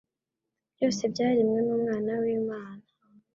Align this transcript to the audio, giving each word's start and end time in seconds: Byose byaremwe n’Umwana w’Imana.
Byose 0.75 1.03
byaremwe 1.13 1.59
n’Umwana 1.65 2.11
w’Imana. 2.21 2.85